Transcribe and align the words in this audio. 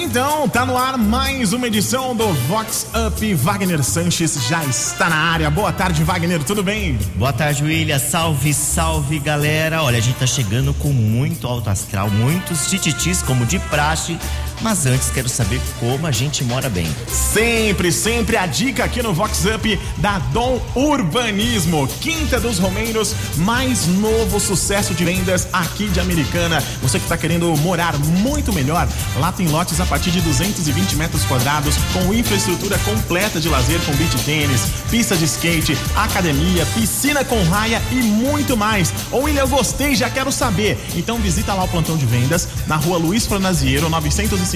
então, 0.00 0.48
tá 0.48 0.64
no 0.64 0.76
ar 0.76 0.96
mais 0.96 1.52
uma 1.52 1.66
edição 1.66 2.14
do 2.14 2.32
Vox 2.32 2.86
Up. 3.06 3.34
Wagner 3.34 3.82
Sanches 3.82 4.46
já 4.46 4.64
está 4.64 5.08
na 5.08 5.16
área. 5.16 5.50
Boa 5.50 5.72
tarde, 5.72 6.04
Wagner, 6.04 6.42
tudo 6.44 6.62
bem? 6.62 6.98
Boa 7.16 7.32
tarde, 7.32 7.64
William. 7.64 7.98
Salve, 7.98 8.54
salve, 8.54 9.18
galera. 9.18 9.82
Olha, 9.82 9.98
a 9.98 10.00
gente 10.00 10.16
tá 10.16 10.26
chegando 10.26 10.72
com 10.74 10.88
muito 10.88 11.46
alto 11.46 11.68
astral, 11.68 12.08
muitos 12.10 12.68
tititis, 12.68 13.22
como 13.22 13.44
de 13.44 13.58
praxe. 13.58 14.16
Mas 14.60 14.86
antes 14.86 15.10
quero 15.10 15.28
saber 15.28 15.60
como 15.78 16.06
a 16.06 16.10
gente 16.10 16.42
mora 16.42 16.68
bem. 16.68 16.88
Sempre, 17.06 17.92
sempre 17.92 18.36
a 18.36 18.46
dica 18.46 18.84
aqui 18.84 19.02
no 19.02 19.14
Vox 19.14 19.44
Up 19.44 19.80
da 19.98 20.18
Dom 20.18 20.60
Urbanismo, 20.74 21.86
Quinta 22.00 22.40
dos 22.40 22.58
Romeiros, 22.58 23.14
mais 23.36 23.86
novo 23.86 24.40
sucesso 24.40 24.94
de 24.94 25.04
vendas 25.04 25.48
aqui 25.52 25.88
de 25.88 26.00
Americana. 26.00 26.62
Você 26.82 26.98
que 26.98 27.04
está 27.04 27.16
querendo 27.16 27.56
morar 27.58 27.96
muito 27.98 28.52
melhor, 28.52 28.88
lá 29.18 29.30
tem 29.30 29.46
lotes 29.48 29.80
a 29.80 29.86
partir 29.86 30.10
de 30.10 30.20
220 30.20 30.96
metros 30.96 31.24
quadrados, 31.24 31.76
com 31.92 32.12
infraestrutura 32.12 32.78
completa 32.78 33.40
de 33.40 33.48
lazer 33.48 33.80
com 33.82 33.92
beach 33.92 34.16
tênis, 34.24 34.62
pista 34.90 35.16
de 35.16 35.24
skate, 35.24 35.78
academia, 35.96 36.66
piscina 36.74 37.24
com 37.24 37.42
raia 37.44 37.80
e 37.92 37.96
muito 37.96 38.56
mais. 38.56 38.92
Ou 39.12 39.28
ele 39.28 39.38
eu 39.38 39.46
gostei, 39.46 39.94
já 39.94 40.10
quero 40.10 40.32
saber. 40.32 40.78
Então 40.96 41.18
visita 41.18 41.54
lá 41.54 41.64
o 41.64 41.68
plantão 41.68 41.96
de 41.96 42.06
vendas 42.06 42.48
na 42.66 42.76
rua 42.76 42.98
Luiz 42.98 43.24
Franaziero, 43.24 43.88
950 43.88 44.47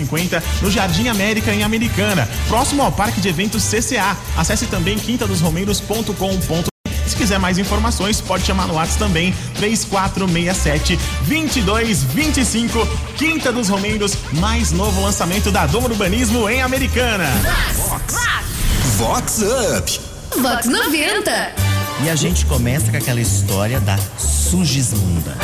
no 0.61 0.71
Jardim 0.71 1.09
América, 1.09 1.53
em 1.53 1.63
Americana, 1.63 2.29
próximo 2.49 2.83
ao 2.83 2.93
Parque 2.93 3.21
de 3.21 3.29
Eventos 3.29 3.65
CCA. 3.65 4.17
Acesse 4.37 4.67
também 4.67 4.99
quintadosromeiros.com.br 4.99 6.73
se 7.13 7.17
quiser 7.17 7.39
mais 7.39 7.59
informações, 7.59 8.23
pode 8.23 8.45
chamar 8.47 8.67
no 8.67 8.75
WhatsApp 8.75 8.99
também, 8.99 9.35
3467 9.57 10.97
2225, 11.27 12.89
Quinta 13.19 13.53
dos 13.53 13.69
Romeiros, 13.69 14.17
mais 14.33 14.73
novo 14.73 15.03
lançamento 15.03 15.51
da 15.51 15.67
Doma 15.67 15.89
Urbanismo 15.89 16.49
em 16.49 16.63
Americana. 16.63 17.27
Vox, 17.75 18.15
Vox, 18.97 19.39
Vox 19.43 19.43
Up. 19.79 20.01
Vox 20.41 20.67
90. 20.67 21.53
E 22.05 22.09
a 22.09 22.17
gente 22.17 22.47
começa 22.47 22.91
com 22.91 22.97
aquela 22.97 23.21
história 23.21 23.79
da 23.79 23.99
Sugismunda. 24.17 25.37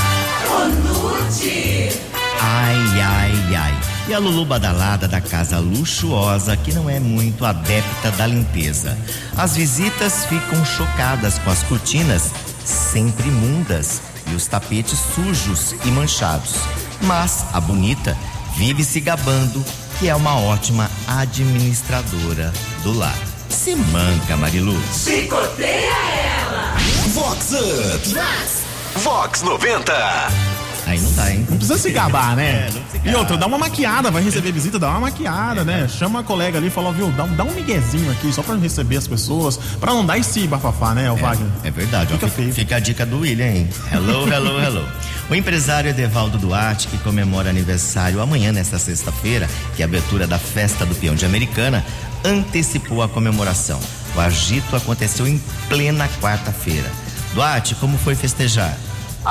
Ai, 2.40 3.00
ai, 3.00 3.56
ai. 3.56 3.97
E 4.08 4.14
a 4.14 4.18
Lulu 4.18 4.46
badalada 4.46 5.06
da 5.06 5.20
casa 5.20 5.58
luxuosa 5.58 6.56
que 6.56 6.72
não 6.72 6.88
é 6.88 6.98
muito 6.98 7.44
adepta 7.44 8.10
da 8.12 8.26
limpeza. 8.26 8.96
As 9.36 9.54
visitas 9.54 10.24
ficam 10.24 10.64
chocadas 10.64 11.38
com 11.38 11.50
as 11.50 11.62
cortinas 11.64 12.30
sempre 12.64 13.28
imundas 13.28 14.00
e 14.26 14.34
os 14.34 14.46
tapetes 14.46 14.98
sujos 15.14 15.74
e 15.84 15.88
manchados. 15.88 16.54
Mas 17.02 17.44
a 17.52 17.60
bonita 17.60 18.16
vive 18.56 18.82
se 18.82 18.98
gabando 18.98 19.62
que 19.98 20.08
é 20.08 20.14
uma 20.14 20.40
ótima 20.40 20.90
administradora 21.06 22.50
do 22.82 22.96
lar. 22.96 23.18
Se 23.50 23.76
manca, 23.76 24.38
Marilu. 24.38 24.80
Chicoteia 24.90 25.92
ela! 25.92 26.76
Vox 27.12 27.52
Up! 27.52 28.08
Vox! 28.08 28.62
Vox 29.02 29.42
90! 29.42 30.57
Aí 30.88 30.98
não 31.00 31.12
dá, 31.12 31.30
hein? 31.30 31.46
Não 31.50 31.58
precisa 31.58 31.76
se 31.78 31.90
gabar, 31.90 32.34
né? 32.34 32.70
É, 33.04 33.10
E 33.10 33.14
outra, 33.14 33.36
dá 33.36 33.46
uma 33.46 33.58
maquiada, 33.58 34.10
vai 34.10 34.22
receber 34.22 34.50
visita, 34.52 34.78
dá 34.78 34.88
uma 34.88 35.00
maquiada, 35.00 35.62
né? 35.62 35.86
Chama 35.86 36.20
a 36.20 36.22
colega 36.22 36.56
ali 36.56 36.68
e 36.68 36.70
fala, 36.70 36.90
viu, 36.92 37.10
dá, 37.12 37.24
um- 37.24 37.34
dá 37.36 37.44
um 37.44 37.52
miguezinho 37.52 38.10
aqui 38.10 38.32
só 38.32 38.42
pra 38.42 38.54
receber 38.56 38.96
as 38.96 39.06
pessoas, 39.06 39.58
pra 39.78 39.92
não 39.92 40.04
dar 40.06 40.16
esse 40.16 40.46
bafafá, 40.46 40.94
né, 40.94 41.10
o 41.12 41.16
Wagner? 41.16 41.46
É 41.62 41.70
verdade, 41.70 42.12
ó, 42.12 42.14
Fica 42.16 42.26
fica, 42.28 42.36
feio. 42.42 42.54
fica 42.54 42.76
a 42.76 42.80
dica 42.80 43.04
do 43.04 43.18
William, 43.20 43.46
hein? 43.46 43.68
Hello, 43.92 44.26
hello, 44.32 44.58
hello. 44.60 44.88
O 45.28 45.34
empresário 45.34 45.90
Edevaldo 45.90 46.38
Duarte, 46.38 46.88
que 46.88 46.96
comemora 46.98 47.50
aniversário 47.50 48.22
amanhã, 48.22 48.50
nesta 48.50 48.78
sexta-feira, 48.78 49.46
que 49.76 49.82
é 49.82 49.84
a 49.84 49.88
abertura 49.88 50.26
da 50.26 50.38
festa 50.38 50.86
do 50.86 50.94
peão 50.94 51.14
de 51.14 51.26
Americana, 51.26 51.84
antecipou 52.24 53.02
a 53.02 53.08
comemoração. 53.08 53.78
O 54.16 54.20
agito 54.20 54.74
aconteceu 54.74 55.26
em 55.28 55.38
plena 55.68 56.08
quarta-feira. 56.22 56.90
Duarte, 57.34 57.74
como 57.74 57.98
foi 57.98 58.14
festejar? 58.14 58.74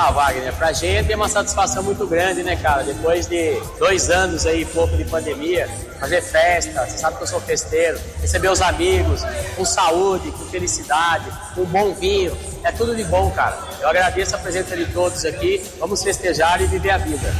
Ah, 0.00 0.12
Wagner, 0.12 0.54
pra 0.54 0.72
gente 0.72 1.12
é 1.12 1.16
uma 1.16 1.28
satisfação 1.28 1.82
muito 1.82 2.06
grande, 2.06 2.44
né, 2.44 2.54
cara? 2.54 2.84
Depois 2.84 3.26
de 3.26 3.60
dois 3.80 4.08
anos 4.10 4.46
aí, 4.46 4.64
pouco 4.64 4.96
de 4.96 5.04
pandemia, 5.04 5.68
fazer 5.98 6.22
festa, 6.22 6.86
você 6.86 6.98
sabe 6.98 7.16
que 7.16 7.24
eu 7.24 7.26
sou 7.26 7.40
festeiro, 7.40 7.98
receber 8.20 8.48
os 8.48 8.62
amigos, 8.62 9.22
com 9.56 9.64
saúde, 9.64 10.30
com 10.30 10.44
felicidade, 10.44 11.24
com 11.52 11.64
bom 11.64 11.92
vinho, 11.94 12.38
é 12.62 12.70
tudo 12.70 12.94
de 12.94 13.02
bom, 13.02 13.28
cara. 13.32 13.58
Eu 13.80 13.88
agradeço 13.88 14.36
a 14.36 14.38
presença 14.38 14.76
de 14.76 14.86
todos 14.86 15.24
aqui, 15.24 15.68
vamos 15.80 16.00
festejar 16.00 16.62
e 16.62 16.66
viver 16.68 16.90
a 16.90 16.98
vida. 16.98 17.34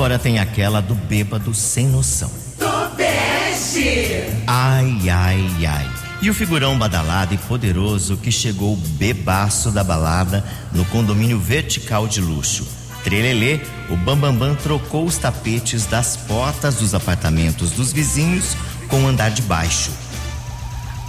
Agora 0.00 0.18
tem 0.18 0.38
aquela 0.38 0.80
do 0.80 0.94
bêbado 0.94 1.52
sem 1.52 1.86
noção. 1.86 2.30
Tobeste. 2.58 4.24
Ai, 4.46 4.98
ai, 5.10 5.66
ai. 5.66 5.90
E 6.22 6.30
o 6.30 6.34
figurão 6.34 6.78
badalado 6.78 7.34
e 7.34 7.36
poderoso 7.36 8.16
que 8.16 8.32
chegou 8.32 8.76
bebaço 8.76 9.70
da 9.70 9.84
balada 9.84 10.42
no 10.72 10.86
condomínio 10.86 11.38
vertical 11.38 12.08
de 12.08 12.22
luxo. 12.22 12.66
Trelelê, 13.04 13.60
o 13.90 13.96
Bambambam 13.98 14.54
trocou 14.54 15.04
os 15.04 15.18
tapetes 15.18 15.84
das 15.84 16.16
portas 16.16 16.76
dos 16.76 16.94
apartamentos 16.94 17.72
dos 17.72 17.92
vizinhos 17.92 18.56
com 18.88 19.04
o 19.04 19.06
andar 19.06 19.30
de 19.30 19.42
baixo. 19.42 19.90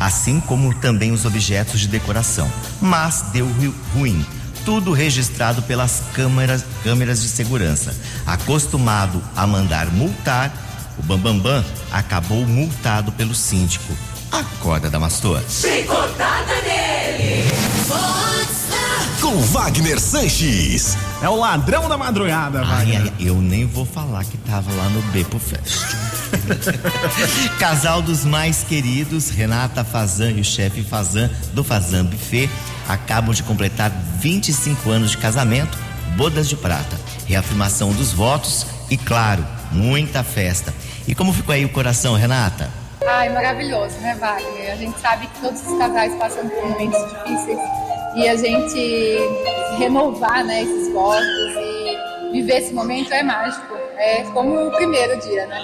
Assim 0.02 0.42
como 0.42 0.74
também 0.82 1.14
os 1.14 1.24
objetos 1.24 1.80
de 1.80 1.88
decoração. 1.88 2.52
Mas 2.82 3.22
deu 3.32 3.48
ru- 3.48 3.74
ruim. 3.94 4.26
Tudo 4.66 4.92
registrado 4.94 5.62
pelas 5.64 6.04
câmeras, 6.14 6.64
câmeras 6.84 7.22
de 7.22 7.28
segurança. 7.30 7.96
Acostumado 8.26 9.22
a 9.36 9.48
mandar 9.48 9.88
multar, 9.88 10.52
o 11.00 11.04
Bambambam 11.04 11.64
acabou 11.92 12.46
multado 12.46 13.12
pelo 13.12 13.34
síndico. 13.34 13.92
Acorda, 14.32 14.90
Damastor. 14.90 15.42
Chicotada 15.50 16.54
nele. 16.62 17.52
Com 19.20 19.40
Wagner 19.48 20.00
Sanches. 20.00 20.98
É 21.22 21.30
o 21.30 21.36
ladrão 21.36 21.88
da 21.88 21.98
madrugada, 21.98 22.60
Ai, 22.60 22.66
Wagner. 22.66 23.02
ai, 23.04 23.14
eu 23.20 23.36
nem 23.36 23.66
vou 23.66 23.86
falar 23.86 24.24
que 24.26 24.38
tava 24.38 24.72
lá 24.74 24.86
no 24.90 25.02
Bepo 25.12 25.38
Fest. 25.40 25.96
Casal 27.60 28.02
dos 28.02 28.26
mais 28.26 28.64
queridos, 28.64 29.30
Renata 29.30 29.84
Fazan 29.84 30.32
e 30.32 30.42
o 30.42 30.44
chefe 30.44 30.84
Fazan 30.84 31.30
do 31.54 31.64
Fazan 31.64 32.06
Buffet, 32.06 32.50
acabam 32.88 33.34
de 33.34 33.44
completar 33.44 33.92
25 34.20 34.90
anos 34.90 35.12
de 35.12 35.18
casamento, 35.18 35.78
bodas 36.16 36.48
de 36.50 36.56
prata, 36.56 37.00
reafirmação 37.28 37.92
dos 37.94 38.12
votos 38.12 38.66
e, 38.90 38.98
claro, 38.98 39.46
muita 39.72 40.24
festa. 40.24 40.74
E 41.08 41.16
como 41.16 41.34
ficou 41.34 41.54
aí 41.54 41.66
o 41.66 41.70
coração, 41.70 42.16
Renata? 42.16 42.70
Ai, 43.08 43.30
maravilhoso, 43.30 43.98
né, 44.00 44.16
Wagner? 44.16 44.74
A 44.74 44.76
gente 44.76 45.00
sabe 45.00 45.28
que 45.28 45.42
todos 45.42 45.62
os 45.66 45.78
casais 45.78 46.14
passam 46.16 46.48
por 46.48 46.70
momentos 46.70 47.00
difíceis 47.12 47.60
e 48.16 48.28
a 48.28 48.36
gente 48.36 49.18
renovar, 49.78 50.44
né, 50.44 50.64
esses 50.64 50.92
votos 50.94 51.26
e 51.26 52.32
viver 52.32 52.58
esse 52.58 52.74
momento 52.74 53.12
é 53.14 53.24
mágico. 53.24 53.74
É 53.98 54.24
como 54.34 54.68
o 54.68 54.72
primeiro 54.72 55.20
dia, 55.22 55.46
né? 55.48 55.62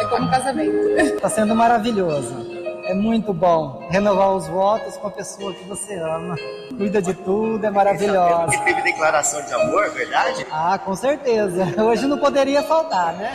É 0.00 0.04
como 0.06 0.26
o 0.26 0.30
casamento. 0.30 0.76
Está 0.98 1.28
sendo 1.30 1.54
maravilhoso. 1.54 2.54
É 2.86 2.92
muito 2.92 3.32
bom 3.32 3.86
renovar 3.90 4.32
os 4.32 4.46
votos 4.46 4.96
com 4.98 5.06
a 5.06 5.10
pessoa 5.10 5.54
que 5.54 5.64
você 5.64 5.94
ama. 5.98 6.36
Cuida 6.76 7.00
de 7.00 7.14
tudo, 7.14 7.64
é 7.64 7.70
maravilhosa. 7.70 8.58
teve 8.62 8.82
declaração 8.82 9.42
de 9.42 9.54
amor, 9.54 9.88
verdade? 9.90 10.46
Ah, 10.50 10.78
com 10.78 10.94
certeza. 10.94 11.64
Hoje 11.82 12.06
não 12.06 12.18
poderia 12.18 12.62
faltar, 12.62 13.14
né? 13.14 13.32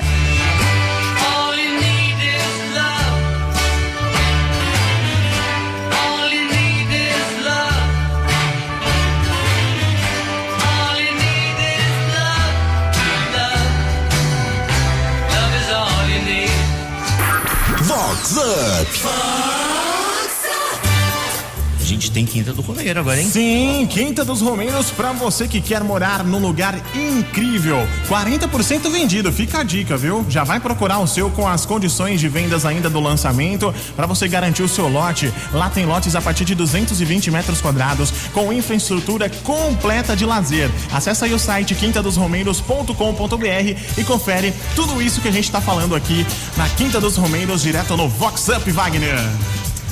The 18.29 19.58
Gente 21.99 22.11
tem 22.13 22.25
Quinta 22.25 22.53
do 22.53 22.61
Romeiro 22.61 22.97
agora, 22.97 23.19
hein? 23.19 23.29
Sim, 23.29 23.85
Quinta 23.89 24.23
dos 24.23 24.39
Romeiros 24.39 24.89
pra 24.89 25.11
você 25.11 25.49
que 25.49 25.59
quer 25.59 25.83
morar 25.83 26.23
num 26.23 26.39
lugar 26.39 26.79
incrível. 26.95 27.85
40% 28.07 28.89
vendido, 28.89 29.33
fica 29.33 29.59
a 29.59 29.63
dica, 29.63 29.97
viu? 29.97 30.25
Já 30.29 30.45
vai 30.45 30.61
procurar 30.61 30.99
o 30.99 31.07
seu 31.07 31.29
com 31.29 31.45
as 31.45 31.65
condições 31.65 32.21
de 32.21 32.29
vendas 32.29 32.65
ainda 32.65 32.89
do 32.89 33.01
lançamento 33.01 33.75
pra 33.97 34.05
você 34.05 34.29
garantir 34.29 34.63
o 34.63 34.69
seu 34.69 34.87
lote. 34.87 35.29
Lá 35.51 35.69
tem 35.69 35.85
lotes 35.85 36.15
a 36.15 36.21
partir 36.21 36.45
de 36.45 36.55
220 36.55 37.29
metros 37.31 37.59
quadrados 37.59 38.13
com 38.33 38.53
infraestrutura 38.53 39.29
completa 39.43 40.15
de 40.15 40.25
lazer. 40.25 40.71
Acesse 40.93 41.25
aí 41.25 41.33
o 41.33 41.39
site 41.39 41.75
quintadosromeiros.com.br 41.75 43.75
e 43.97 44.03
confere 44.05 44.53
tudo 44.73 45.01
isso 45.01 45.19
que 45.19 45.27
a 45.27 45.33
gente 45.33 45.51
tá 45.51 45.59
falando 45.59 45.97
aqui 45.97 46.25
na 46.55 46.69
Quinta 46.69 47.01
dos 47.01 47.17
Romeiros, 47.17 47.61
direto 47.61 47.97
no 47.97 48.07
Vox 48.07 48.47
Up, 48.47 48.71
Wagner. 48.71 49.19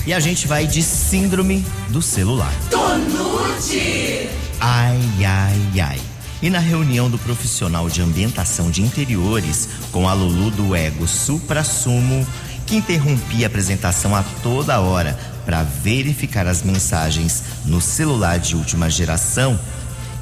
E 0.07 0.13
a 0.13 0.21
gente 0.21 0.48
vai 0.48 0.65
de 0.65 0.81
síndrome 0.81 1.65
do 1.89 2.01
celular. 2.01 2.54
Tonute. 2.69 4.30
Ai, 4.57 4.98
ai, 5.25 5.80
ai. 5.81 6.01
E 6.42 6.50
na 6.50 6.59
reunião 6.59 7.09
do 7.09 7.19
profissional 7.19 7.89
de 7.89 8.01
ambientação 8.01 8.71
de 8.71 8.81
interiores 8.81 9.68
com 9.92 10.07
a 10.07 10.13
Lulu 10.13 10.50
do 10.50 10.74
Ego 10.74 11.06
Supra 11.06 11.62
Sumo, 11.62 12.25
que 12.65 12.77
interrompia 12.77 13.48
a 13.48 13.50
apresentação 13.50 14.15
a 14.15 14.24
toda 14.42 14.80
hora 14.80 15.19
para 15.45 15.63
verificar 15.63 16.48
as 16.48 16.63
mensagens 16.63 17.44
no 17.65 17.81
celular 17.81 18.39
de 18.39 18.56
última 18.56 18.89
geração, 18.89 19.59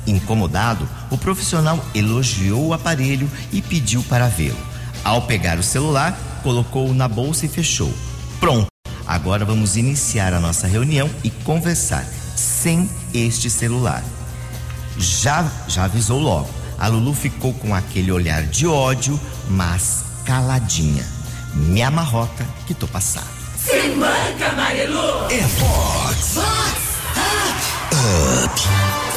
incomodado, 0.08 0.90
o 1.12 1.18
profissional 1.18 1.86
elogiou 1.94 2.70
o 2.70 2.74
aparelho 2.74 3.30
e 3.54 3.62
pediu 3.62 4.02
para 4.10 4.28
vê-lo. 4.30 4.58
Ao 5.04 5.22
pegar 5.22 5.60
o 5.60 5.64
celular, 5.64 6.42
colocou-o 6.42 6.92
na 6.92 7.08
bolsa 7.08 7.46
e 7.46 7.50
fechou. 7.50 7.94
Pronto. 8.40 8.75
Agora 9.16 9.46
vamos 9.46 9.78
iniciar 9.78 10.34
a 10.34 10.42
nossa 10.42 10.68
reunião 10.68 11.10
e 11.24 11.30
conversar 11.30 12.06
sem 12.36 12.90
este 13.14 13.50
celular. 13.50 14.04
Já, 14.98 15.50
já 15.70 15.86
avisou 15.86 16.20
logo. 16.20 16.50
A 16.78 16.90
Lulu 16.90 17.14
ficou 17.14 17.54
com 17.54 17.74
aquele 17.74 18.12
olhar 18.12 18.44
de 18.44 18.68
ódio, 18.68 19.18
mas 19.50 20.04
caladinha. 20.26 21.08
Me 21.54 21.82
amarrota 21.82 22.46
que 22.68 22.74
tô 22.74 22.90
passado. 22.90 23.30
Se 23.58 23.88
manca, 23.96 24.52
Marilu. 24.52 25.32
É 25.32 25.42
Fox. 25.48 26.36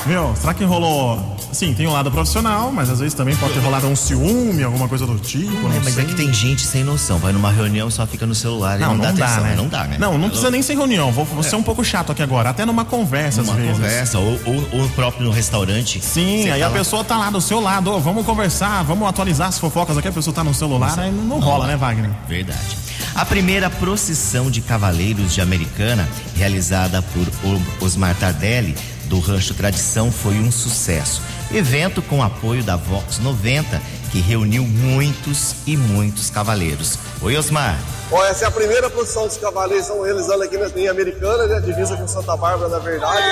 Meu, 0.07 0.35
será 0.37 0.55
que 0.55 0.65
rolou. 0.65 1.37
Sim, 1.53 1.75
tem 1.75 1.87
um 1.87 1.93
lado 1.93 2.11
profissional, 2.11 2.71
mas 2.73 2.89
às 2.89 2.99
vezes 2.99 3.15
também 3.15 3.35
pode 3.37 3.53
ter 3.55 3.61
rolado 3.61 3.87
um 3.87 3.97
ciúme, 3.97 4.63
alguma 4.63 4.89
coisa 4.89 5.07
do 5.07 5.19
tipo. 5.19 5.51
É, 5.51 5.55
não 5.55 5.69
mas 5.85 5.95
sei. 5.95 6.05
é 6.05 6.07
que 6.07 6.15
tem 6.15 6.33
gente 6.33 6.63
sem 6.65 6.83
noção. 6.85 7.19
Vai 7.19 7.33
numa 7.33 7.51
reunião 7.51 7.91
só 7.91 8.07
fica 8.07 8.25
no 8.27 8.35
celular 8.35 8.77
e 8.79 8.81
Não, 8.81 8.89
não, 8.89 8.97
não, 8.97 9.05
dá 9.05 9.13
dá, 9.13 9.25
atenção. 9.27 9.45
né? 9.45 9.55
Não 9.57 9.67
dá, 9.69 9.85
né? 9.85 9.97
Não, 9.99 10.17
não 10.17 10.29
precisa 10.29 10.51
nem 10.51 10.63
ser 10.63 10.75
reunião. 10.75 11.11
Vou, 11.13 11.25
vou 11.27 11.43
ser 11.43 11.57
um 11.57 11.63
pouco 11.63 11.85
chato 11.85 12.13
aqui 12.13 12.23
agora. 12.23 12.51
Até 12.51 12.65
numa 12.65 12.85
conversa, 12.85 13.43
Uma 13.43 13.53
às 13.53 13.59
vezes. 13.59 13.73
conversa, 13.73 14.19
ou, 14.19 14.39
ou, 14.47 14.81
ou 14.81 14.89
próprio 14.91 15.25
no 15.25 15.31
restaurante. 15.31 16.01
Sim, 16.03 16.43
Você 16.43 16.51
aí 16.51 16.61
tá 16.61 16.67
a 16.67 16.69
lá- 16.71 16.79
pessoa 16.79 17.05
tá 17.05 17.17
lá 17.19 17.31
do 17.31 17.41
seu 17.41 17.61
lado, 17.61 17.91
ô, 17.93 18.01
vamos 18.01 18.25
conversar, 18.25 18.83
vamos 18.85 19.07
atualizar 19.09 19.49
as 19.49 19.59
fofocas 19.59 19.97
aqui, 19.99 20.09
a 20.09 20.13
pessoa 20.13 20.33
tá 20.35 20.45
no 20.45 20.55
celular, 20.55 20.99
aí 20.99 21.11
não, 21.11 21.25
não 21.25 21.41
rola, 21.41 21.67
né, 21.67 21.77
Wagner? 21.77 22.11
Verdade. 22.29 22.77
A 23.15 23.25
primeira 23.25 23.69
procissão 23.69 24.51
de 24.51 24.61
cavaleiros 24.61 25.35
de 25.35 25.41
Americana, 25.41 26.09
realizada 26.37 27.03
por 27.03 27.27
O- 27.49 27.85
Osmar 27.85 28.15
Tardelli, 28.15 28.77
do 29.09 29.19
Rancho 29.19 29.55
Tradição, 29.55 30.13
foi 30.13 30.35
um 30.35 30.53
sucesso. 30.53 31.23
Evento 31.53 32.03
com 32.03 32.23
apoio 32.23 32.63
da 32.63 32.77
Vox 32.77 33.19
90, 33.19 33.81
que 34.13 34.21
reuniu 34.21 34.65
muitos 34.65 35.57
e 35.67 35.77
muitos 35.77 36.31
cavaleiros. 36.31 36.99
Oi, 37.23 37.37
Osmar. 37.37 37.79
Bom, 38.11 38.23
essa 38.25 38.45
é 38.45 38.49
a 38.49 38.51
primeira 38.51 38.89
produção 38.89 39.27
dos 39.27 39.37
Cavaleiros 39.37 39.87
estão 39.87 40.03
realizando 40.03 40.43
aqui 40.43 40.57
na 40.57 40.69
linha 40.69 40.91
americana, 40.91 41.47
né? 41.47 41.61
Divisa 41.61 41.97
com 41.97 42.09
Santa 42.09 42.37
Bárbara, 42.37 42.71
na 42.71 42.79
verdade. 42.79 43.23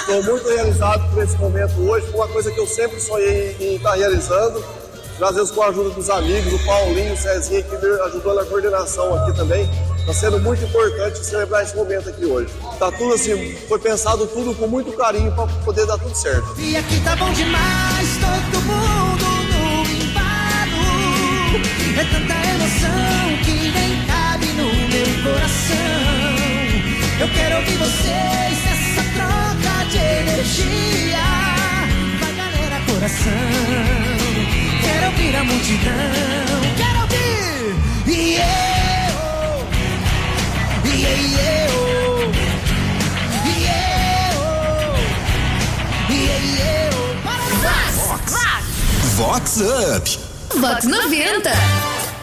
Estou 0.00 0.22
muito 0.24 0.46
realizado 0.46 1.10
por 1.10 1.22
esse 1.22 1.36
momento 1.38 1.80
hoje. 1.80 2.06
Uma 2.12 2.28
coisa 2.28 2.50
que 2.50 2.60
eu 2.60 2.66
sempre 2.66 3.00
sonhei 3.00 3.56
em 3.60 3.76
estar 3.76 3.94
realizando. 3.94 4.62
Às 5.20 5.36
vezes 5.36 5.50
com 5.50 5.62
a 5.62 5.68
ajuda 5.68 5.90
dos 5.90 6.10
amigos, 6.10 6.52
o 6.52 6.66
Paulinho, 6.66 7.14
o 7.14 7.16
Cezinha, 7.16 7.62
que 7.62 7.76
ajudou 7.76 8.34
na 8.34 8.44
coordenação 8.44 9.14
aqui 9.14 9.36
também. 9.36 9.68
Está 10.00 10.12
sendo 10.12 10.40
muito 10.40 10.64
importante 10.64 11.24
celebrar 11.24 11.62
esse 11.62 11.76
momento 11.76 12.08
aqui 12.08 12.24
hoje. 12.24 12.52
Tá 12.76 12.90
tudo 12.90 13.14
assim, 13.14 13.54
foi 13.68 13.78
pensado 13.78 14.26
tudo 14.26 14.52
com 14.54 14.66
muito 14.66 14.92
carinho 14.92 15.30
para 15.32 15.46
poder 15.64 15.86
dar 15.86 15.96
tudo 15.96 16.14
certo. 16.16 16.54
E 16.58 16.76
aqui 16.76 17.00
tá 17.04 17.14
bom 17.14 17.32
demais, 17.32 18.08
todo 18.18 18.62
mundo 18.62 19.24
no 19.24 19.86
embalo. 20.02 20.82
É 21.96 22.04
tanta 22.04 22.34
emoção 22.48 23.44
que 23.44 23.70
nem 23.70 24.06
cabe 24.06 24.46
no 24.54 24.64
meu 24.88 25.22
coração. 25.22 25.82
Eu 27.20 27.28
quero 27.28 27.56
ouvir 27.58 27.76
vocês 27.76 28.58
nessa 28.64 29.02
troca 29.14 29.84
de 29.88 29.98
energia. 29.98 31.22
Vai 32.18 32.32
galera, 32.34 32.80
coração. 32.86 34.11
Ouvir 35.22 35.36
a 35.36 35.44
multidão. 35.44 35.92
Quero 36.76 37.00
ouvir. 37.02 37.76
E 38.08 38.34
eu. 38.38 38.42
E 40.84 40.88
eu. 41.06 41.70
E 43.46 43.48
eu. 43.70 44.34
E 46.10 46.18
eu. 46.58 46.94
Vox 49.14 49.60
Up. 49.60 50.06
Vox 50.58 50.84
90. 50.86 51.52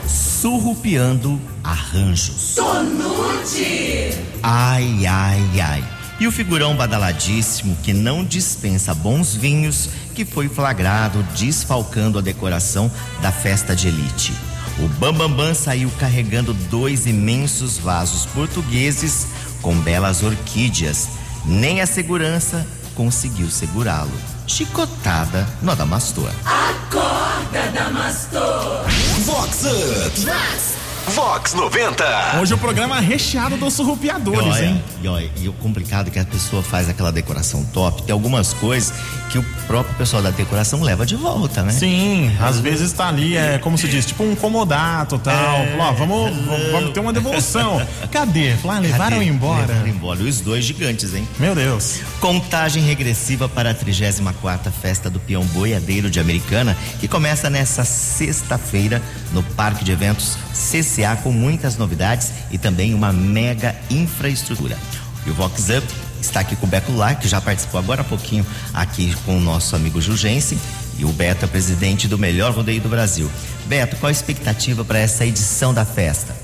Surrupiando 0.05 1.39
arranjos. 1.63 2.55
Tonute. 2.55 4.13
Ai, 4.43 5.05
ai, 5.07 5.41
ai. 5.61 5.98
E 6.19 6.27
o 6.27 6.31
figurão 6.31 6.75
badaladíssimo 6.75 7.77
que 7.81 7.93
não 7.93 8.25
dispensa 8.25 8.93
bons 8.93 9.33
vinhos, 9.33 9.89
que 10.13 10.25
foi 10.25 10.49
flagrado 10.49 11.23
desfalcando 11.37 12.19
a 12.19 12.21
decoração 12.21 12.91
da 13.21 13.31
festa 13.31 13.73
de 13.75 13.87
elite. 13.87 14.33
O 14.79 14.87
Bambambam 14.87 15.29
Bam 15.29 15.35
Bam 15.47 15.53
saiu 15.53 15.89
carregando 15.97 16.53
dois 16.53 17.05
imensos 17.05 17.77
vasos 17.77 18.25
portugueses 18.27 19.27
com 19.61 19.75
belas 19.75 20.23
orquídeas. 20.23 21.09
Nem 21.45 21.81
a 21.81 21.85
segurança 21.85 22.65
conseguiu 22.95 23.49
segurá-lo. 23.49 24.11
Chicotada 24.45 25.47
no 25.61 25.71
Adamastor. 25.71 26.31
Acorda, 26.45 27.71
Damastor. 27.73 28.83
Vox 29.25 29.63
Up. 29.63 30.21
Vox 30.21 30.78
90. 31.15 32.39
Hoje 32.39 32.53
o 32.53 32.57
programa 32.57 32.97
é 32.97 33.01
recheado 33.01 33.57
dos 33.57 33.73
surrupiadores, 33.73 34.41
olha, 34.55 34.65
hein? 34.65 34.83
E, 35.01 35.07
olha, 35.07 35.31
e 35.37 35.49
o 35.49 35.53
complicado 35.53 36.07
é 36.07 36.11
que 36.11 36.19
a 36.19 36.25
pessoa 36.25 36.61
faz 36.61 36.87
aquela 36.87 37.11
decoração 37.11 37.63
top, 37.73 38.03
tem 38.03 38.13
algumas 38.13 38.53
coisas 38.53 38.93
que 39.31 39.37
o 39.39 39.43
próprio 39.67 39.95
pessoal 39.95 40.21
da 40.21 40.29
decoração 40.31 40.81
leva 40.81 41.05
de 41.05 41.15
volta, 41.15 41.63
né? 41.63 41.71
Sim, 41.71 42.31
às 42.39 42.59
vezes 42.59 42.91
tá 42.93 43.07
ali, 43.07 43.35
é 43.35 43.57
como 43.57 43.77
se 43.77 43.87
diz, 43.87 44.05
tipo 44.05 44.23
um 44.23 44.35
comodato 44.35 45.15
e 45.15 45.19
tal. 45.19 45.33
É, 45.61 45.67
Falou, 45.77 45.87
ó, 45.87 45.91
vamos, 45.93 46.45
vamos- 46.45 46.71
vamos 46.71 46.89
ter 46.93 46.99
uma 46.99 47.13
devolução. 47.13 47.85
Cadê? 48.11 48.55
Falou, 48.57 48.77
ah, 48.77 48.79
levaram 48.79 49.17
Cadê? 49.17 49.29
embora. 49.29 49.67
Levaram 49.67 49.87
embora. 49.87 50.19
E 50.21 50.27
os 50.29 50.41
dois 50.41 50.63
gigantes, 50.65 51.13
hein? 51.13 51.27
Meu 51.39 51.55
Deus. 51.55 51.99
Contagem 52.19 52.83
regressiva 52.83 53.47
para 53.49 53.71
a 53.71 53.75
34ª 53.75 54.71
Festa 54.71 55.09
do 55.09 55.19
Peão 55.19 55.43
Boiadeiro 55.45 56.09
de 56.09 56.19
Americana, 56.19 56.75
que 56.99 57.07
começa 57.07 57.49
nessa 57.49 57.83
sexta-feira 57.83 59.01
no 59.31 59.41
Parque 59.43 59.83
de 59.83 59.91
Eventos 59.91 60.37
CCA 60.59 61.15
com 61.23 61.31
muitas 61.31 61.77
novidades 61.77 62.31
e 62.51 62.57
também 62.57 62.93
uma 62.93 63.13
mega 63.13 63.75
infraestrutura. 63.89 64.77
E 65.25 65.29
o 65.29 65.33
Vox 65.33 65.69
Up 65.69 65.87
está 66.21 66.41
aqui 66.41 66.55
com 66.55 66.67
o 66.67 66.69
Beto 66.69 66.95
Lar, 66.95 67.17
que 67.17 67.27
já 67.27 67.39
participou 67.39 67.79
agora 67.79 68.01
há 68.01 68.03
pouquinho 68.03 68.45
aqui 68.73 69.15
com 69.25 69.37
o 69.37 69.41
nosso 69.41 69.75
amigo 69.75 70.01
Jugense, 70.01 70.57
e 70.97 71.05
o 71.05 71.09
Beto 71.09 71.45
é 71.45 71.47
presidente 71.47 72.07
do 72.07 72.17
melhor 72.17 72.51
rodeio 72.51 72.81
do 72.81 72.89
Brasil. 72.89 73.29
Beto, 73.65 73.95
qual 73.95 74.09
a 74.09 74.11
expectativa 74.11 74.83
para 74.83 74.99
essa 74.99 75.25
edição 75.25 75.73
da 75.73 75.85
festa? 75.85 76.35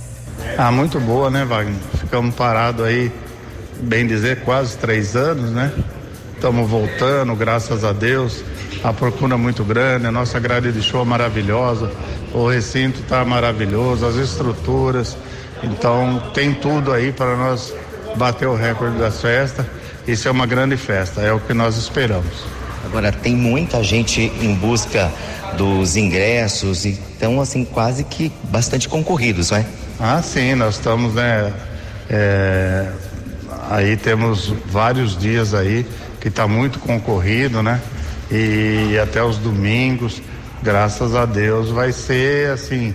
Ah, 0.57 0.71
muito 0.71 0.99
boa, 0.99 1.29
né, 1.29 1.43
Wagner? 1.43 1.75
Ficamos 1.99 2.33
parados 2.35 2.85
aí, 2.85 3.11
bem 3.81 4.07
dizer, 4.07 4.41
quase 4.41 4.77
três 4.77 5.15
anos, 5.15 5.51
né? 5.51 5.73
Estamos 6.33 6.69
voltando, 6.69 7.35
graças 7.35 7.83
a 7.83 7.91
Deus. 7.91 8.43
A 8.85 8.93
procura 8.93 9.33
é 9.33 9.37
muito 9.37 9.63
grande, 9.63 10.05
a 10.05 10.11
nossa 10.11 10.39
grade 10.39 10.71
de 10.71 10.79
show 10.79 11.01
é 11.01 11.05
maravilhosa, 11.05 11.91
o 12.31 12.47
recinto 12.47 12.99
está 12.99 13.25
maravilhoso, 13.25 14.05
as 14.05 14.15
estruturas. 14.15 15.17
Então, 15.63 16.21
tem 16.35 16.53
tudo 16.53 16.93
aí 16.93 17.11
para 17.11 17.35
nós 17.35 17.73
bater 18.15 18.47
o 18.47 18.53
recorde 18.53 18.99
das 18.99 19.19
festas. 19.19 19.65
Isso 20.07 20.27
é 20.27 20.31
uma 20.31 20.45
grande 20.45 20.77
festa, 20.77 21.19
é 21.21 21.33
o 21.33 21.39
que 21.39 21.51
nós 21.51 21.77
esperamos. 21.77 22.45
Agora 22.85 23.11
tem 23.11 23.35
muita 23.35 23.83
gente 23.83 24.21
em 24.39 24.53
busca 24.53 25.11
dos 25.57 25.97
ingressos 25.97 26.85
e 26.85 26.89
estão 26.89 27.41
assim 27.41 27.65
quase 27.65 28.03
que 28.03 28.31
bastante 28.51 28.87
concorridos, 28.87 29.49
não 29.49 29.57
é? 29.57 29.65
Ah, 29.99 30.21
sim, 30.21 30.53
nós 30.53 30.75
estamos, 30.75 31.15
né? 31.15 31.51
é, 32.07 32.87
aí 33.67 33.97
temos 33.97 34.53
vários 34.67 35.17
dias 35.17 35.55
aí 35.55 35.87
que 36.21 36.27
está 36.27 36.47
muito 36.47 36.77
concorrido, 36.77 37.63
né? 37.63 37.81
E 38.31 38.97
até 39.01 39.23
os 39.23 39.37
domingos, 39.37 40.21
graças 40.61 41.15
a 41.15 41.25
Deus, 41.25 41.69
vai 41.69 41.91
ser 41.91 42.51
assim. 42.51 42.93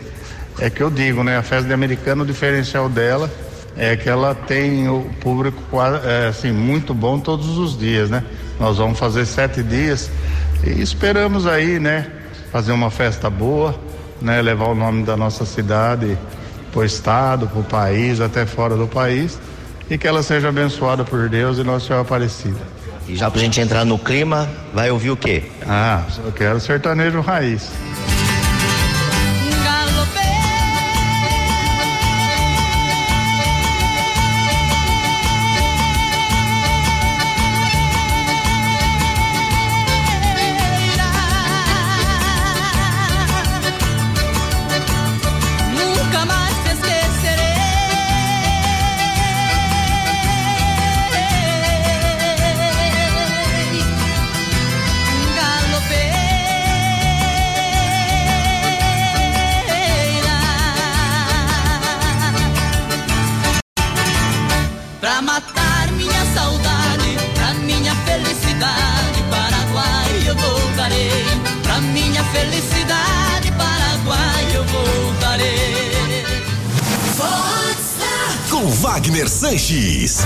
É 0.58 0.68
que 0.68 0.82
eu 0.82 0.90
digo, 0.90 1.22
né? 1.22 1.38
A 1.38 1.42
festa 1.42 1.66
de 1.66 1.72
americano, 1.72 2.22
o 2.22 2.26
diferencial 2.26 2.88
dela 2.88 3.30
é 3.76 3.96
que 3.96 4.08
ela 4.08 4.34
tem 4.34 4.88
o 4.88 5.10
público 5.20 5.62
é, 6.04 6.28
assim, 6.28 6.52
muito 6.52 6.92
bom 6.92 7.18
todos 7.18 7.56
os 7.56 7.78
dias, 7.78 8.10
né? 8.10 8.24
Nós 8.58 8.76
vamos 8.76 8.98
fazer 8.98 9.24
sete 9.24 9.62
dias 9.62 10.10
e 10.64 10.82
esperamos 10.82 11.46
aí, 11.46 11.78
né? 11.78 12.06
Fazer 12.52 12.72
uma 12.72 12.90
festa 12.90 13.30
boa, 13.30 13.74
né? 14.20 14.42
Levar 14.42 14.66
o 14.66 14.74
nome 14.74 15.04
da 15.04 15.16
nossa 15.16 15.46
cidade 15.46 16.18
para 16.72 16.80
o 16.80 16.84
estado, 16.84 17.46
para 17.46 17.60
o 17.60 17.64
país, 17.64 18.20
até 18.20 18.44
fora 18.44 18.76
do 18.76 18.86
país 18.86 19.38
e 19.90 19.98
que 19.98 20.06
ela 20.06 20.22
seja 20.22 20.48
abençoada 20.48 21.02
por 21.02 21.28
Deus 21.28 21.58
e 21.58 21.64
Nossa 21.64 21.86
Senhora 21.86 22.02
Aparecida. 22.02 22.79
E 23.08 23.16
já 23.16 23.30
pra 23.30 23.40
gente 23.40 23.60
entrar 23.60 23.84
no 23.84 23.98
clima, 23.98 24.48
vai 24.72 24.90
ouvir 24.90 25.10
o 25.10 25.16
quê? 25.16 25.44
Ah, 25.66 26.04
eu 26.24 26.32
quero 26.32 26.60
sertanejo 26.60 27.20
raiz. 27.20 27.70
Wagner 79.00 79.30
Sanches. 79.30 80.18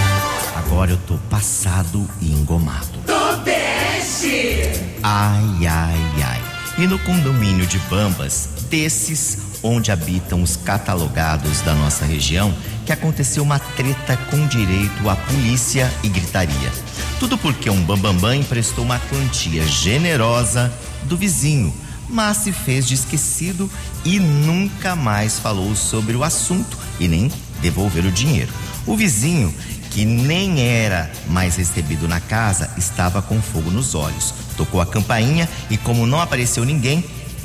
Agora 0.57 0.91
eu 0.91 0.97
tô 1.07 1.15
passado 1.31 2.11
e 2.21 2.33
engomado. 2.33 2.99
Tobeste! 3.07 4.73
Ai, 5.01 5.67
ai, 5.69 6.23
ai. 6.25 6.43
E 6.77 6.87
no 6.89 6.99
condomínio 6.99 7.67
de 7.69 7.79
Bambas, 7.89 8.49
desses 8.69 9.39
onde 9.63 9.93
habitam 9.93 10.43
os 10.43 10.57
catalogados 10.57 11.61
da 11.61 11.73
nossa 11.73 12.05
região, 12.05 12.53
que 12.85 12.93
aconteceu 12.93 13.45
uma 13.45 13.61
treta 13.61 14.17
com 14.29 14.45
direito 14.49 15.09
à 15.09 15.15
polícia 15.15 15.89
e 16.03 16.09
gritaria. 16.09 16.73
Tudo 17.21 17.39
porque 17.39 17.71
um 17.71 17.81
bambambam 17.81 18.35
emprestou 18.35 18.85
uma 18.85 18.99
quantia 18.99 19.65
generosa 19.69 20.73
do 21.05 21.17
vizinho, 21.17 21.73
mas 22.09 22.39
se 22.39 22.51
fez 22.51 22.89
de 22.89 22.95
esquecido 22.95 23.71
e 24.05 24.19
nunca 24.19 24.97
mais 24.97 25.39
falou 25.39 25.77
sobre 25.77 26.17
o 26.17 26.25
assunto 26.25 26.77
e 26.99 27.07
nem 27.07 27.31
devolver 27.61 28.05
o 28.05 28.13
dinheiro. 28.13 28.53
O 28.87 28.97
vizinho 28.97 29.55
que 29.91 30.05
nem 30.05 30.61
era 30.61 31.09
mais 31.29 31.55
recebido 31.57 32.09
na 32.09 32.19
casa, 32.21 32.69
estava 32.77 33.23
com 33.23 33.41
fogo 33.41 33.71
nos 33.71 33.95
olhos. 33.95 34.35
Tocou 34.57 34.81
a 34.81 34.87
campainha 34.87 35.49
e, 35.71 35.77
como 35.77 36.05
não 36.07 36.21
apareceu 36.21 36.65
ninguém, 36.65 37.05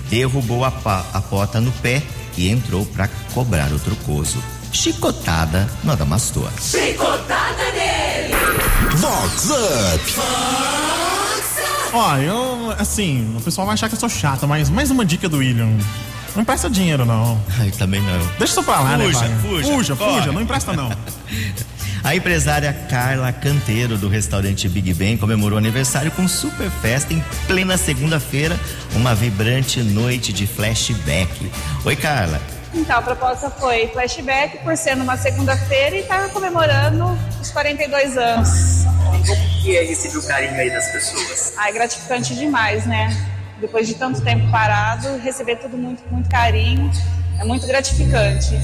derrubou 0.09 0.65
a, 0.65 0.71
pa- 0.71 1.05
a 1.13 1.21
porta 1.21 1.61
no 1.61 1.71
pé 1.73 2.01
e 2.35 2.49
entrou 2.49 2.85
para 2.87 3.07
cobrar 3.35 3.71
o 3.71 3.77
trocoso. 3.79 4.41
Chicotada 4.71 5.69
no 5.83 5.91
Adamastor. 5.91 6.49
Chicotada 6.59 7.71
nele! 7.71 8.33
Vox 8.97 9.49
Up. 9.51 10.13
Ó, 11.93 12.17
eu, 12.17 12.71
assim, 12.77 13.35
o 13.37 13.41
pessoal 13.41 13.65
vai 13.67 13.73
achar 13.73 13.89
que 13.89 13.95
eu 13.95 13.99
sou 13.99 14.09
chato, 14.09 14.47
mas 14.47 14.69
mais 14.69 14.91
uma 14.91 15.03
dica 15.05 15.27
do 15.27 15.37
William. 15.37 15.69
Não 16.35 16.41
empresta 16.43 16.69
dinheiro, 16.69 17.05
não. 17.05 17.39
Ai, 17.59 17.71
também 17.71 18.01
não. 18.01 18.17
Deixa 18.37 18.45
isso 18.53 18.63
pra 18.63 18.79
lá, 18.79 18.97
né, 18.97 19.05
Fuja, 19.05 19.19
Wagner? 19.19 19.39
fuja, 19.39 19.63
fuja, 19.73 19.95
corre. 19.95 20.19
fuja, 20.19 20.31
não 20.31 20.41
empresta, 20.41 20.73
não. 20.73 20.89
A 22.01 22.15
empresária 22.15 22.71
Carla 22.89 23.31
Canteiro, 23.33 23.97
do 23.97 24.07
restaurante 24.07 24.69
Big 24.69 24.93
Ben, 24.93 25.17
comemorou 25.17 25.57
aniversário 25.57 26.09
com 26.11 26.27
super 26.29 26.69
festa 26.81 27.13
em 27.13 27.21
plena 27.45 27.77
segunda-feira, 27.77 28.57
uma 28.95 29.13
vibrante 29.13 29.81
noite 29.83 30.31
de 30.31 30.47
flashback. 30.47 31.51
Oi, 31.83 31.95
Carla. 31.97 32.39
Então, 32.73 32.99
a 32.99 33.01
proposta 33.01 33.49
foi 33.49 33.87
flashback 33.89 34.59
por 34.63 34.77
ser 34.77 34.95
numa 34.95 35.17
segunda-feira 35.17 35.97
e 35.97 35.99
estar 35.99 36.29
comemorando 36.29 37.17
os 37.41 37.49
42 37.51 38.17
anos. 38.17 38.85
Como 39.27 39.61
que 39.61 39.75
é 39.75 39.83
receber 39.83 40.19
o 40.19 40.23
carinho 40.25 40.53
aí 40.55 40.69
das 40.69 40.87
pessoas? 40.93 41.53
Ai, 41.57 41.73
gratificante 41.73 42.33
demais, 42.33 42.85
né? 42.85 43.09
Depois 43.59 43.87
de 43.87 43.95
tanto 43.95 44.21
tempo 44.21 44.49
parado, 44.49 45.17
receber 45.17 45.57
tudo 45.57 45.77
muito, 45.77 46.01
muito 46.09 46.29
carinho. 46.29 46.89
É 47.39 47.43
muito 47.43 47.67
gratificante. 47.67 48.55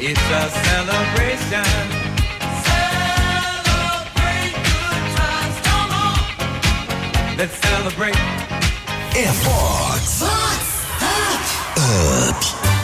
It's 0.00 0.20
a 0.20 0.48
celebration. 0.48 1.64
Celebrate 2.70 4.54
good 4.54 5.02
times, 5.16 5.60
come 5.64 5.90
on. 5.90 6.18
Let's 7.36 7.58
celebrate. 7.58 8.14
É 9.16 9.26
Vox 9.42 10.22
Up. 10.22 10.62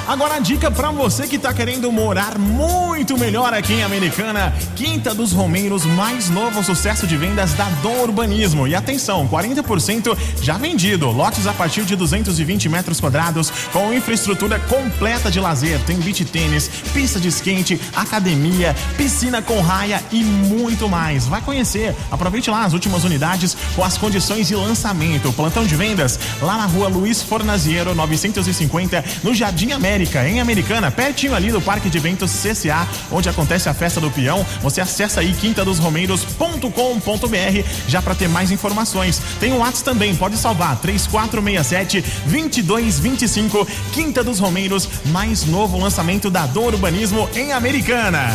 Agora 0.06 0.34
a 0.34 0.38
dica 0.38 0.70
pra 0.70 0.90
você 0.90 1.26
que 1.26 1.38
tá 1.38 1.52
querendo 1.54 1.90
morar 1.90 2.38
muito 2.38 3.16
melhor 3.16 3.54
aqui 3.54 3.72
em 3.72 3.82
Americana, 3.82 4.52
Quinta 4.76 5.14
dos 5.14 5.32
Romeiros, 5.32 5.86
mais 5.86 6.28
novo 6.28 6.62
sucesso 6.62 7.06
de 7.06 7.16
vendas 7.16 7.54
da 7.54 7.64
Dom 7.82 8.02
Urbanismo. 8.02 8.68
E 8.68 8.74
atenção, 8.74 9.26
40% 9.26 10.16
já 10.42 10.58
vendido, 10.58 11.10
lotes 11.10 11.46
a 11.46 11.54
partir 11.54 11.84
de 11.84 11.96
220 11.96 12.68
metros 12.68 13.00
quadrados, 13.00 13.50
com 13.72 13.94
infraestrutura 13.94 14.60
completa 14.60 15.30
de 15.30 15.40
lazer, 15.40 15.80
tem 15.86 15.96
beach 15.96 16.22
tênis, 16.26 16.68
pista 16.92 17.18
de 17.18 17.28
skate, 17.28 17.80
academia, 17.96 18.76
piscina 18.98 19.40
com 19.40 19.58
raia 19.62 20.02
e 20.12 20.22
muito 20.22 20.86
mais. 20.86 21.26
Vai 21.26 21.40
conhecer, 21.40 21.96
aproveite 22.10 22.50
lá 22.50 22.64
as 22.64 22.74
últimas 22.74 23.04
unidades 23.04 23.56
com 23.74 23.82
as 23.82 23.96
condições 23.96 24.48
de 24.48 24.54
lançamento. 24.54 25.32
Plantão 25.32 25.64
de 25.64 25.74
vendas 25.74 26.20
lá 26.42 26.58
na 26.58 26.66
rua 26.66 26.88
Luiz 26.88 27.22
Fornaziero, 27.22 27.94
950, 27.94 29.02
no 29.22 29.32
Jardim 29.32 29.72
América, 29.72 29.93
em 29.94 30.40
Americana, 30.40 30.90
pertinho 30.90 31.34
ali 31.34 31.52
do 31.52 31.60
Parque 31.60 31.88
de 31.88 31.98
Eventos 31.98 32.32
CCA, 32.32 32.86
onde 33.10 33.28
acontece 33.28 33.68
a 33.68 33.74
festa 33.74 34.00
do 34.00 34.10
peão. 34.10 34.44
Você 34.60 34.80
acessa 34.80 35.20
aí 35.20 35.32
quintadosromeiros.com.br 35.34 37.68
já 37.86 38.02
para 38.02 38.14
ter 38.14 38.28
mais 38.28 38.50
informações. 38.50 39.20
Tem 39.38 39.52
o 39.52 39.58
WhatsApp 39.58 39.84
também, 39.84 40.14
pode 40.14 40.36
salvar 40.36 40.76
3467 40.80 42.02
2225 42.26 43.66
Quinta 43.92 44.24
dos 44.24 44.38
Romeiros, 44.38 44.88
mais 45.06 45.44
novo 45.44 45.78
lançamento 45.78 46.30
da 46.30 46.46
Dom 46.46 46.66
Urbanismo 46.66 47.28
em 47.34 47.52
Americana. 47.52 48.34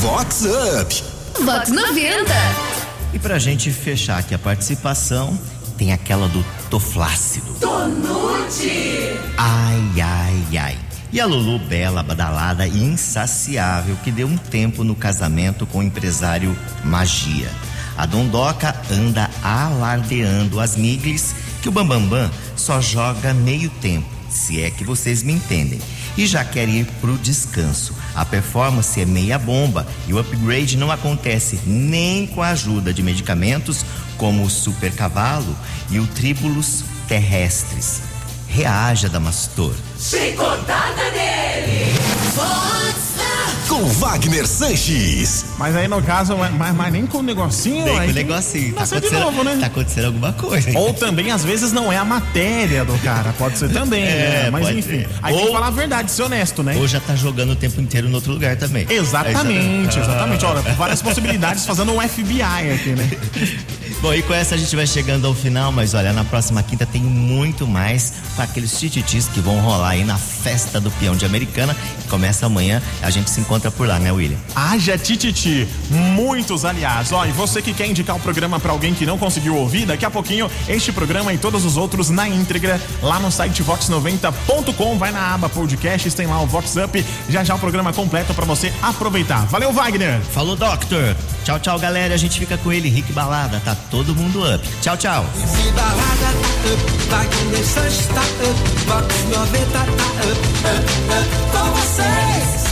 Vox 0.00 0.44
Up. 0.80 1.04
Vox 1.44 1.70
90. 1.70 2.32
E 3.12 3.18
pra 3.18 3.38
gente 3.38 3.70
fechar 3.70 4.18
aqui 4.18 4.34
a 4.34 4.38
participação, 4.38 5.38
tem 5.72 5.92
aquela 5.92 6.28
do 6.28 6.44
Tô 6.70 6.78
Flácido. 6.78 7.52
Tonute! 7.60 9.18
Ai, 9.36 10.00
ai, 10.00 10.58
ai. 10.58 10.78
E 11.12 11.20
a 11.20 11.26
Lulu 11.26 11.58
bela, 11.58 12.02
badalada 12.02 12.66
e 12.66 12.82
insaciável 12.82 13.96
que 14.02 14.10
deu 14.10 14.26
um 14.26 14.36
tempo 14.36 14.82
no 14.82 14.94
casamento 14.94 15.66
com 15.66 15.78
o 15.78 15.82
empresário 15.82 16.56
Magia. 16.84 17.50
A 17.96 18.06
Dondoca 18.06 18.74
anda 18.90 19.28
alardeando 19.42 20.58
as 20.58 20.76
miglis 20.76 21.34
que 21.60 21.68
o 21.68 21.72
Bambambam 21.72 22.30
só 22.56 22.80
joga 22.80 23.34
meio 23.34 23.68
tempo, 23.68 24.08
se 24.30 24.62
é 24.62 24.70
que 24.70 24.84
vocês 24.84 25.22
me 25.22 25.34
entendem. 25.34 25.78
E 26.16 26.26
já 26.26 26.44
quer 26.44 26.68
ir 26.68 26.86
pro 27.00 27.16
descanso. 27.18 27.94
A 28.14 28.24
performance 28.24 29.00
é 29.00 29.04
meia 29.04 29.38
bomba 29.38 29.86
e 30.06 30.12
o 30.12 30.18
upgrade 30.18 30.76
não 30.76 30.90
acontece 30.90 31.60
nem 31.66 32.26
com 32.26 32.42
a 32.42 32.48
ajuda 32.48 32.92
de 32.92 33.02
medicamentos 33.02 33.84
como 34.22 34.44
o 34.44 34.48
super 34.50 34.92
cavalo 34.92 35.56
e 35.90 35.98
o 35.98 36.06
tribulus 36.06 36.84
terrestres. 37.08 38.02
Reaja, 38.48 39.08
Damastor. 39.08 39.74
Chicotada 39.98 41.10
nele! 41.10 41.92
Com 42.36 42.72
com 43.82 43.88
Wagner 43.88 44.46
Sanches. 44.46 45.46
Mas 45.58 45.74
aí 45.74 45.88
no 45.88 46.00
caso, 46.02 46.36
mas, 46.36 46.74
mas 46.74 46.92
nem 46.92 47.06
com 47.06 47.18
o 47.18 47.22
negocinho. 47.22 47.84
Aí 47.86 47.90
com 47.90 47.96
o 47.96 48.04
tem- 48.04 48.12
negocinho. 48.14 48.74
Tá 48.74 48.82
acontecendo, 48.84 49.20
novo, 49.20 49.42
né? 49.42 49.56
tá 49.58 49.66
acontecendo 49.66 50.04
alguma 50.04 50.32
coisa. 50.34 50.78
Ou 50.78 50.92
também, 50.94 51.30
às 51.32 51.42
vezes, 51.42 51.72
não 51.72 51.90
é 51.90 51.96
a 51.96 52.04
matéria 52.04 52.84
do 52.84 52.96
cara. 52.98 53.32
Pode 53.32 53.56
ser 53.58 53.70
também, 53.70 54.04
É, 54.06 54.42
né? 54.44 54.50
Mas 54.52 54.68
enfim. 54.68 54.82
ser. 54.82 55.08
Aí 55.22 55.32
tem 55.32 55.40
Ou- 55.40 55.46
que 55.48 55.52
falar 55.54 55.68
a 55.68 55.70
verdade, 55.70 56.10
ser 56.12 56.22
honesto, 56.22 56.62
né? 56.62 56.76
Ou 56.76 56.86
já 56.86 57.00
tá 57.00 57.16
jogando 57.16 57.52
o 57.52 57.56
tempo 57.56 57.80
inteiro 57.80 58.08
no 58.08 58.16
outro 58.16 58.32
lugar 58.32 58.56
também. 58.56 58.86
Exatamente, 58.90 59.98
Ah. 59.98 60.02
exatamente. 60.02 60.44
Olha, 60.44 60.60
várias 60.76 61.00
possibilidades 61.02 61.64
fazendo 61.64 61.92
um 61.92 62.00
FBI 62.00 62.42
aqui, 62.42 62.90
né? 62.90 63.10
Bom, 64.02 64.12
e 64.12 64.20
com 64.20 64.34
essa 64.34 64.56
a 64.56 64.58
gente 64.58 64.74
vai 64.74 64.84
chegando 64.84 65.28
ao 65.28 65.32
final, 65.32 65.70
mas 65.70 65.94
olha, 65.94 66.12
na 66.12 66.24
próxima 66.24 66.60
quinta 66.60 66.84
tem 66.84 67.00
muito 67.00 67.68
mais 67.68 68.12
com 68.34 68.42
aqueles 68.42 68.76
tititis 68.76 69.28
que 69.28 69.38
vão 69.38 69.60
rolar 69.60 69.90
aí 69.90 70.04
na 70.04 70.18
festa 70.18 70.80
do 70.80 70.90
peão 70.90 71.14
de 71.14 71.24
Americana, 71.24 71.72
que 71.72 72.08
começa 72.08 72.44
amanhã. 72.44 72.82
A 73.00 73.10
gente 73.10 73.30
se 73.30 73.40
encontra 73.40 73.70
por 73.70 73.86
lá, 73.86 74.00
né, 74.00 74.10
William? 74.10 74.36
Haja 74.56 74.98
tititi, 74.98 75.68
muitos 75.88 76.64
aliás. 76.64 77.12
Ó, 77.12 77.24
e 77.24 77.30
você 77.30 77.62
que 77.62 77.72
quer 77.72 77.86
indicar 77.86 78.16
o 78.16 78.18
programa 78.18 78.58
pra 78.58 78.72
alguém 78.72 78.92
que 78.92 79.06
não 79.06 79.16
conseguiu 79.16 79.54
ouvir, 79.54 79.86
daqui 79.86 80.04
a 80.04 80.10
pouquinho 80.10 80.50
este 80.66 80.90
programa 80.90 81.32
e 81.32 81.38
todos 81.38 81.64
os 81.64 81.76
outros 81.76 82.10
na 82.10 82.28
íntegra 82.28 82.80
lá 83.00 83.20
no 83.20 83.30
site 83.30 83.62
vox90.com, 83.62 84.98
vai 84.98 85.12
na 85.12 85.32
aba 85.32 85.48
podcasts, 85.48 86.12
tem 86.12 86.26
lá 86.26 86.42
o 86.42 86.46
Vox 86.48 86.74
Up, 86.74 87.06
já 87.28 87.44
já 87.44 87.54
o 87.54 87.58
programa 87.60 87.92
completo 87.92 88.34
pra 88.34 88.44
você 88.44 88.72
aproveitar. 88.82 89.46
Valeu, 89.46 89.72
Wagner. 89.72 90.20
Falou, 90.32 90.56
Doctor. 90.56 91.16
Tchau, 91.44 91.60
tchau, 91.60 91.78
galera. 91.78 92.14
A 92.14 92.16
gente 92.16 92.38
fica 92.38 92.58
com 92.58 92.72
ele, 92.72 92.88
Rick 92.88 93.12
Balada. 93.12 93.60
Tá 93.64 93.76
todo 93.92 94.14
mundo 94.14 94.42
up. 94.42 94.66
Tchau, 94.80 94.96
tchau. 94.96 95.26
Se 95.34 95.70
balada 95.72 96.30
up, 96.64 96.80
Wagner 97.10 97.62
Sanches 97.62 98.08
up, 98.08 98.56
Vox 98.86 99.06
90 99.30 99.60
up, 99.78 99.90
up, 100.24 100.40
up, 101.12 101.28
com 101.52 101.70
vocês. 101.72 102.62